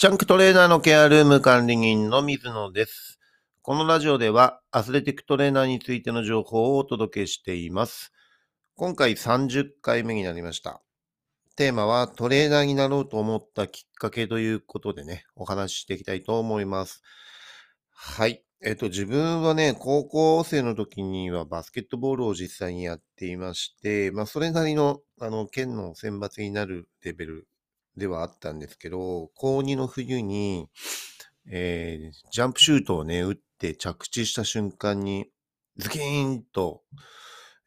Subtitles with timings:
[0.00, 3.20] ジャンクトレーナーのケアルーム管理人の水野です。
[3.60, 8.10] このラジオではアスレティックトレーナーについての情報をお届けしています。
[8.76, 10.80] 今回30回目になりました。
[11.54, 17.02] テーマはトレーナーになろうと思ったきっかけということでね、お話ししていきたいと思います。
[17.92, 18.42] はい。
[18.62, 27.48] えっと、自分はね、高校生の時にはバスケットボールを実際にやっていまして、まあ、それなりの、あの、県の選抜になるレベル
[27.96, 30.68] ではあったんですけど、高2の冬に、
[31.50, 35.30] えージャンプシュートをね、打って着地した瞬間に、
[35.76, 36.82] ズキーンと、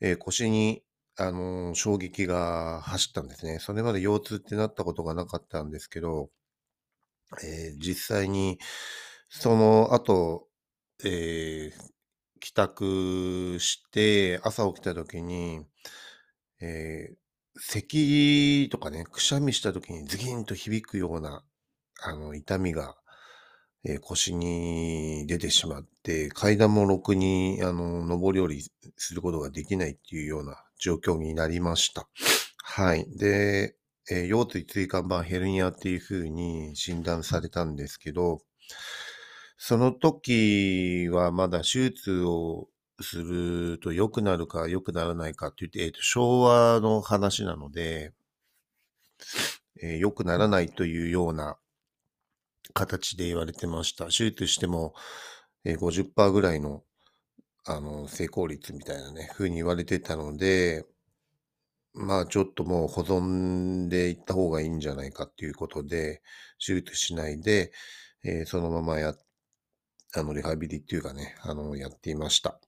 [0.02, 0.84] えー腰に、
[1.17, 3.59] あのー衝撃が走ったんですね。
[3.59, 6.30] それまで腰痛ってなったことがなかったんですけど、
[7.44, 8.59] えー実際に、
[9.30, 10.48] その後、
[11.05, 11.94] えー
[12.40, 15.66] 帰宅して、朝起きた時に、
[16.62, 17.16] えー
[17.56, 21.44] 咳とかね、くしゃみした時にズキンと響くような、
[22.04, 22.96] あの、痛みが、
[23.86, 32.08] えー腰に出てしまって、階段もろくに、あの、上り下りすることができないっていうような状況になりました。
[32.64, 33.06] はい。
[33.18, 33.76] で、
[34.12, 38.40] えー腰椎椎間板ヘルニアっていう風に診断されたんですけど、
[39.58, 42.67] その時はまだ手術を
[43.02, 48.13] すると良くなるか良くならないかって言って、えーと昭和の話なので、
[49.83, 51.58] えー良くならないというような
[52.73, 54.05] 形で言われてました。
[54.05, 54.94] 手術しても、
[55.66, 56.83] えー50%ぐらいの
[57.66, 60.86] あの成功率みたいなね、風に言われてたので、
[61.95, 66.21] まあちょっともう保存でいった方がいいんじゃないかっていうことで、
[66.64, 67.71] 手術しないで、
[68.23, 69.16] えーそのままや、
[70.16, 72.59] あの、リハビリっていうかね、あの、やっていました。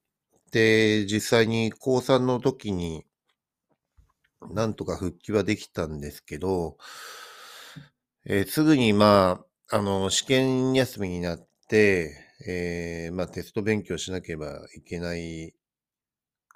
[0.55, 3.05] で、実際に高3の時に、
[4.49, 6.77] なんとか復帰はできたんですけど、
[8.25, 12.13] えーすぐにまあ、あの、試験休みになって、
[12.47, 15.53] えーまあテスト勉強しなければいけない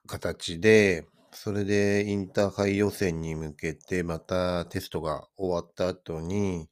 [0.07, 6.69] 形で、それでインターハイ予選に向けて、またテストが終わった後に、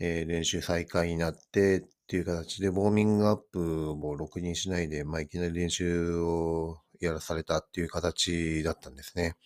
[0.00, 9.36] えー練習再開になってていう形で、ウォーミングアップをろくにしないで、まあ、いきなり練習をやらされたっていう形だったんですね。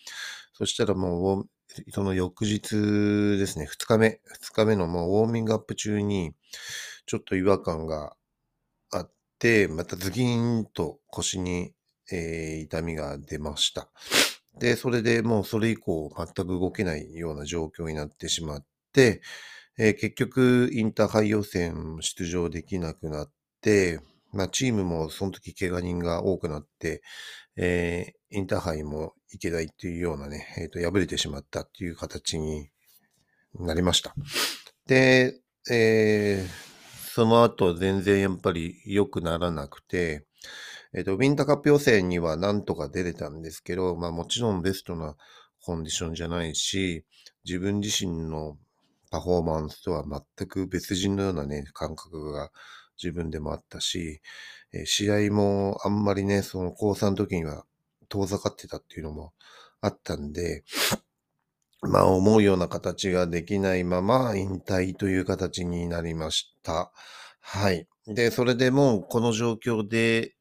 [0.54, 1.50] そしたらもう、
[1.90, 2.70] その翌日
[3.38, 6.32] ですね、2日目、2日目のもうウォーミングアップ中に、
[7.06, 8.16] ちょっと違和感が
[8.92, 11.74] あって、またズキーンと腰に、
[12.12, 13.90] えー痛みが出ました。
[14.58, 19.20] で、それでもうそれ以降全く動けないような状況になってしまって、
[19.78, 24.00] えー結局インターハイ予選出場できなくなって、
[24.32, 27.02] まあチームもその時怪我人が多くなって、
[27.56, 32.68] えーインターハイもいけないっていうようなね、えっ、と、敗れてしまったっていう形に
[33.60, 34.14] なりました。
[34.86, 35.40] で、
[35.70, 36.74] えー
[37.14, 40.26] その後全然やっぱり良くならなくて、
[40.92, 45.14] えっ、と、ウィンターカップ予選にはなんとか出れたんですけど、まあもちろんベストな
[45.60, 47.04] コンディションじゃないし、
[47.44, 48.56] 自分自身の
[49.14, 50.04] パフォーマンスとは
[50.36, 52.50] 全く別人のようなね、感覚が
[53.00, 54.20] 自分でもあったし、
[54.72, 57.64] えー試合もあんまりね、その高3の時には
[58.08, 59.32] 遠ざかってたっていうのも
[59.80, 60.64] あったんで、
[61.82, 66.90] まあ思うような形ができないまま引退という形になりました。
[67.40, 67.86] はい。
[68.08, 70.34] で、それでもうこの状況で、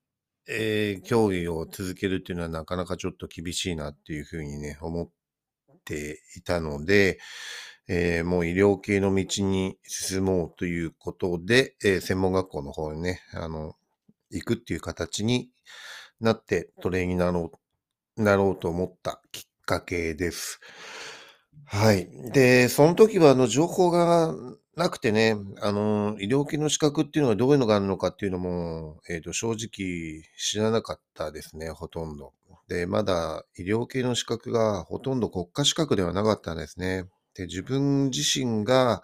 [0.47, 5.09] えー競技を続けるっていうのはなかなかちょっと厳しいなっていうふうにね、思っ
[5.85, 7.19] ていたので、
[7.87, 13.75] えーもう医療系の道に進もうということで、えー専門学校の方にね、あの、
[14.31, 15.49] 行くっていう形に
[16.19, 17.51] なってトレーになろ
[18.17, 20.59] う、なろうと思ったきっかけです。
[21.65, 22.07] はい。
[22.31, 24.33] で、その時はあの情報が
[24.75, 32.33] なくてね、あの、医療系の資格っていうのがどういうのがあるのかっていうのも、えっ、と、正直知らなかったですね、ほとんど。
[32.67, 37.05] で、まだ医療系の資格がほとんど国家資格ではなかったんですね。
[37.39, 39.01] 自分自身が、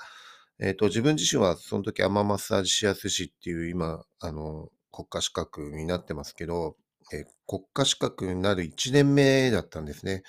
[0.60, 6.76] えっ、と、自分自身はその時アママッサージ指圧師っていう今、あの、国家資格になってますけど、
[7.14, 10.22] えー国家資格になる1年目だったんですね。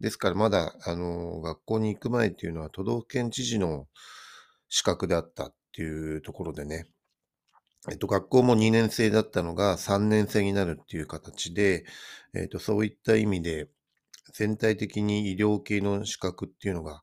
[0.00, 3.86] ですからまだ、あの、学校に行く前っていうのは都道府県知事の
[4.70, 6.86] 資格であったっていうところでね、
[7.90, 11.84] えっと、学校も2年生だったのが3年生になるっていう形で、
[12.34, 13.68] えっと、そういった意味で、
[14.32, 17.02] 全体的に医療系の資格っていうのが、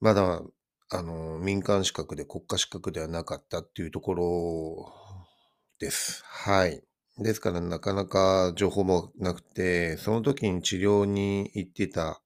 [0.00, 0.42] まだ、
[0.90, 4.92] あの、民間資格で国家資格ではなかったっていうところ
[5.78, 6.22] です。
[6.24, 6.82] はい。
[7.18, 12.20] ですから、なかなか情報もなくて、その時に治療に行ってた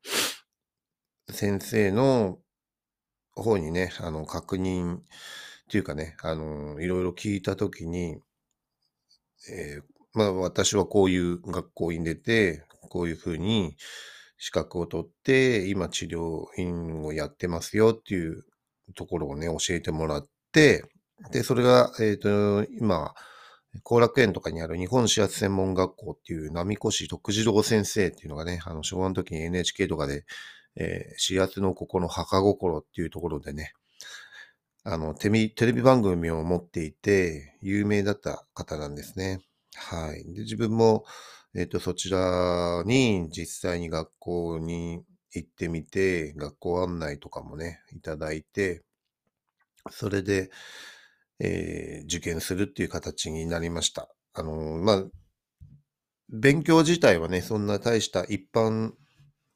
[1.30, 2.38] 先生の
[3.32, 5.02] 方にね、あの、確認っ
[5.70, 8.20] ていうかね、あの、いろいろ聞いたときに、
[9.50, 9.82] えー
[10.14, 13.76] まあ、私はこういう学校に出て、こういうふうに
[14.38, 18.44] 資格を取って、今治療院をやってますよっていう
[18.94, 20.84] ところをね、教えてもらって、
[21.32, 23.14] で、それが、えっ、と、今、
[23.82, 30.24] 後楽園とかにある日本視圧専門学校っていう波越徳次郎先生っていうのがね、あの、昭和の時に NHK とかで、
[30.76, 33.72] えー、視圧のここの墓心っていうところでね、
[34.84, 39.40] あの、テレビテレビ番組を持っていて、有名だった方なんですね。
[39.74, 40.24] はい。
[40.32, 41.04] で、自分も、
[41.54, 45.02] えっ、と、そちらに実際に学校に
[45.32, 48.84] 行ってみて、学校案内とかもね、いただいて、
[49.90, 50.50] それで、
[51.40, 54.08] えー受験するっていう形になりました。
[54.34, 55.04] あのーまあ、
[56.30, 58.92] 勉強自体はね、そんな大した一般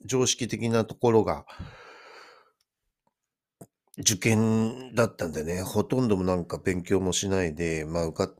[0.04, 1.46] 常識的なところが、
[3.98, 8.34] 受験だったんでね、ほとんどもなんか勉強もしないで、まあ、受か、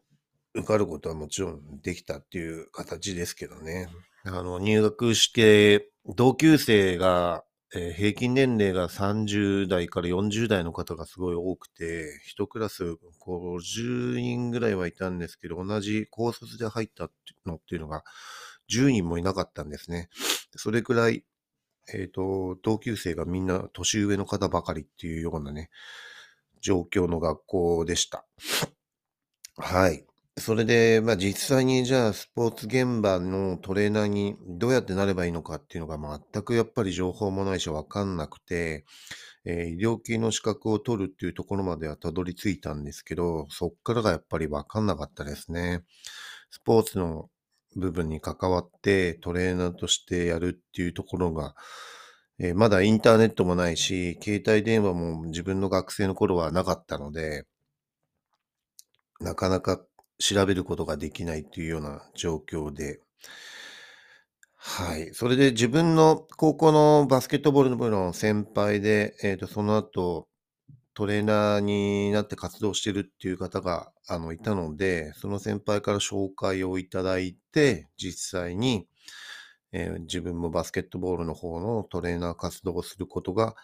[0.54, 3.88] 受かることはもちろんできたっていう形ですけどね。
[4.24, 7.44] あの、入学して、同級生が、
[7.74, 12.84] えー平均年齢が30代から40代の方がすごい多くて、一クラス
[13.26, 17.10] 50人ぐらいはいたんですけど、同じ高卒で入った
[17.46, 18.04] のっていうのが
[18.70, 20.10] 10人もいなかったんですね。
[20.54, 21.24] それくらい、
[21.94, 25.70] えっ、と、同級生がみんな年上の方ばかりっていうようなね、
[26.60, 28.26] 状況の学校でした。
[29.56, 30.06] はい。
[30.38, 38.84] それで、まあ実際にじゃあスポーツ現場のトレーナーにどうやってなればいいのかっていうのが全くやっぱり情報もないしわかんなくて、
[39.44, 45.82] えー医療系の資格を取るっていうところまではたどり着いたんですけど、そっからがやっぱりわかんなかったですね。
[46.50, 47.28] スポーツの
[47.76, 51.54] 部分に関わってトレーナーとしてやるっていうところが、
[52.38, 57.44] えーまだインターネットもないし、携帯電話も自分の学生の頃はなかったので、
[59.20, 59.80] なかなか
[60.22, 63.00] 調べることができないというような状況で、
[64.54, 65.12] はい。
[65.12, 70.28] それで自分の高校のバスケットボールの部の先輩で、えっ、と、その後、
[70.94, 78.86] トレーナーになって活動してるっていう方が、あの、いたので、その先輩から紹介をいただいて、実際に、
[79.72, 83.56] えー自分もバスケットボールの方のトレーナー活動をすることが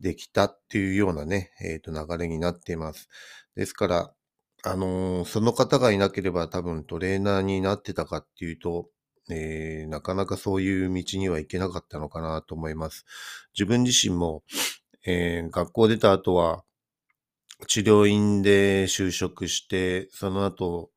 [0.00, 3.08] できたっていうようなね、えっ、と、流れになっています。
[3.56, 4.14] ですから、
[4.64, 8.88] あのーその方がいなければ多分トレーナーになってたかっていうと、
[9.30, 13.04] えーなかなかそういう道には行けなかったのかなと思います。
[13.54, 14.42] 自分自身も、
[15.06, 16.64] えー学校出た後は、
[17.66, 20.90] 治療院で就職して、その後、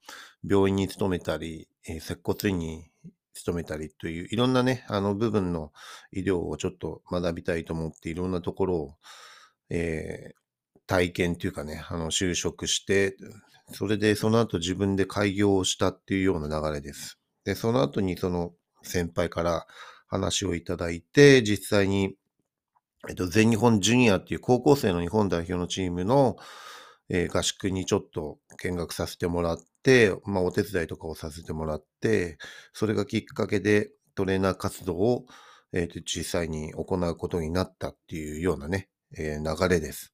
[0.48, 2.90] 病院に勤めたり、えー接骨院に
[3.34, 5.72] 勤めたりという、いろんなね、あの部分の
[6.12, 8.96] 医療をちょっと学びたいと思って、いろんなところを、
[9.70, 10.47] えー
[10.88, 13.18] 体験というかね、あの、就職して、
[13.74, 17.20] それでその後自分で開業をしたっていうような流れです。
[17.44, 18.54] で、その後にその
[18.84, 19.68] 先輩から
[20.08, 22.16] 話をいただいて、実際に、
[23.10, 26.38] えっと、全日本ジュニアっていう高校生の日本代表のチームの、
[27.10, 32.38] えー合宿にちょっと見学させてもらって、まあ、お手伝いとかをさせてもらって、
[32.74, 35.26] それがきっかけでトレーナー活動を、
[35.74, 40.14] えーと実際に行うことになったっていうようなね、えー流れです。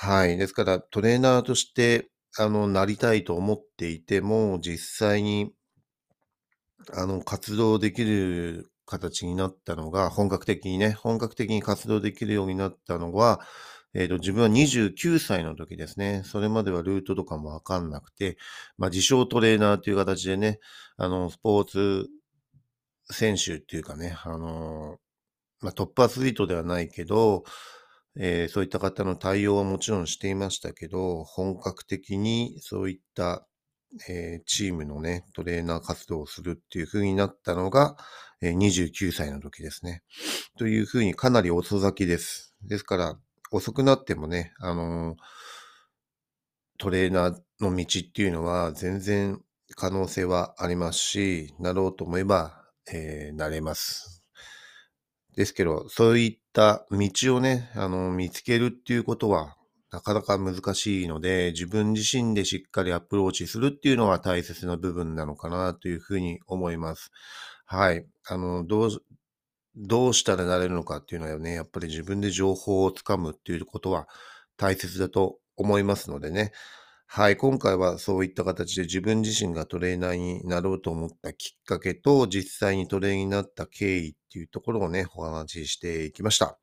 [0.00, 0.36] はい。
[0.36, 4.78] ですから、トレーナーとして、あの、なりたいと思っていても、実
[5.08, 5.50] 際に、
[6.92, 13.40] あの、活動できる形になったのが、本格的にね、本格的に活動できるようになったのは、
[13.92, 16.22] えっ、と、自分は29歳の時ですね。
[16.24, 18.38] それまではルートとかもわかんなくて、
[18.76, 20.60] まあ、自称トレーナーという形でね、
[20.96, 22.06] あの、スポーツ
[23.10, 24.98] 選手っていうかね、あの、
[25.60, 27.42] まあ、トップアスリートではないけど、
[28.16, 33.46] えーそういった方の対応はもちろんしていましたけど、本格的にそういった、
[34.08, 37.96] えーチームのね、トレーナー活動をするっていう風になったのが、
[38.40, 40.02] えー29歳の時ですね。
[40.58, 42.54] という風にかなり遅咲きです。
[42.62, 43.18] ですから、
[43.52, 45.16] 遅くなってもね、あの
[46.78, 49.42] トレーナーの道っていうのは全然
[49.76, 54.24] 可能性はありますし、なろうと思えば、えーなれます。
[55.36, 59.54] ですけど、そういった道をね、あの、見つけるっていうことは、
[59.92, 67.12] なかなか難しいので、自分自身でしっかりアプローチするっていうのは大切な部分なのかなというふうに思います。
[67.64, 68.04] はい。
[68.26, 68.90] あの、どう、
[69.76, 74.08] どうしたらなれるのかっていうのはね、やっぱり自分で情報をつかむっていうことは
[74.56, 76.50] 大切だと思いますのでね。
[77.10, 77.38] はい。
[77.38, 86.58] 今回はそういった形で自分自身がトレーナーになろうと思ったきっかけと、実際にトレーナーになった経緯っていうところをね、お話ししていきました。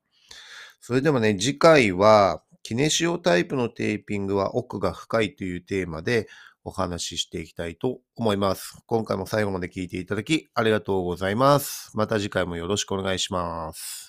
[0.80, 6.28] それでもね、次回はキネシオタイプのテーピングは奥が深いというテーマで
[6.62, 8.78] お話ししていきたいと思います。
[8.86, 11.90] 今回も最後まで聞いていただきありがとうございます。
[11.94, 14.05] また次回もよろしくお願いします。